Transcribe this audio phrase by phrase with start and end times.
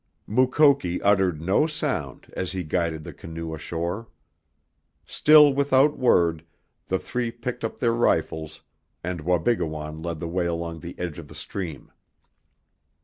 [0.25, 4.07] Mukoki uttered no sound as he guided the canoe ashore.
[5.05, 6.43] Still without word,
[6.87, 8.63] the three picked up their rifles
[9.03, 11.91] and Wabigoon led the way along the edge of the stream.